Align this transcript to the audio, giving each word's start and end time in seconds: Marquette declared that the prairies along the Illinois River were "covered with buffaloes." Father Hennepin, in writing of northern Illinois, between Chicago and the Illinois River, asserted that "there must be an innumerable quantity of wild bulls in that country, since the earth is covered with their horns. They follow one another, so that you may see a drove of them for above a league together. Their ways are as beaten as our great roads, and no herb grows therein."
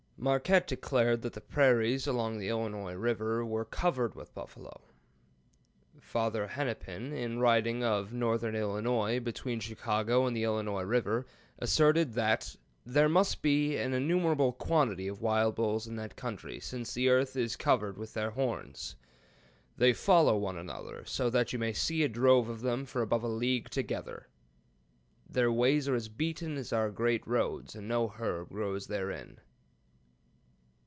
Marquette 0.23 0.67
declared 0.67 1.23
that 1.23 1.33
the 1.33 1.41
prairies 1.41 2.05
along 2.05 2.37
the 2.37 2.47
Illinois 2.49 2.93
River 2.93 3.43
were 3.43 3.65
"covered 3.65 4.13
with 4.13 4.35
buffaloes." 4.35 4.83
Father 5.99 6.45
Hennepin, 6.45 7.11
in 7.11 7.39
writing 7.39 7.83
of 7.83 8.13
northern 8.13 8.53
Illinois, 8.55 9.19
between 9.19 9.59
Chicago 9.59 10.27
and 10.27 10.37
the 10.37 10.43
Illinois 10.43 10.83
River, 10.83 11.25
asserted 11.57 12.13
that 12.13 12.55
"there 12.85 13.09
must 13.09 13.41
be 13.41 13.75
an 13.77 13.93
innumerable 13.93 14.53
quantity 14.53 15.07
of 15.07 15.23
wild 15.23 15.55
bulls 15.55 15.87
in 15.87 15.95
that 15.95 16.15
country, 16.15 16.59
since 16.59 16.93
the 16.93 17.09
earth 17.09 17.35
is 17.35 17.55
covered 17.55 17.97
with 17.97 18.13
their 18.13 18.29
horns. 18.29 18.95
They 19.75 19.91
follow 19.91 20.37
one 20.37 20.55
another, 20.55 21.03
so 21.03 21.31
that 21.31 21.51
you 21.51 21.57
may 21.57 21.73
see 21.73 22.03
a 22.03 22.07
drove 22.07 22.47
of 22.47 22.61
them 22.61 22.85
for 22.85 23.01
above 23.01 23.23
a 23.23 23.27
league 23.27 23.69
together. 23.71 24.27
Their 25.27 25.51
ways 25.51 25.87
are 25.89 25.95
as 25.95 26.09
beaten 26.09 26.57
as 26.57 26.71
our 26.71 26.91
great 26.91 27.25
roads, 27.25 27.73
and 27.73 27.87
no 27.87 28.07
herb 28.07 28.49
grows 28.49 28.85
therein." 28.85 29.39